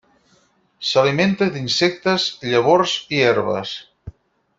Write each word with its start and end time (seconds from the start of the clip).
S'alimenta 0.91 1.49
d'insectes, 1.57 2.25
llavors 2.53 2.95
i 3.19 3.21
herbes. 3.27 3.75